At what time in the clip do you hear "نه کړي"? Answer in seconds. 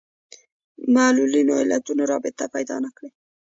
2.83-3.09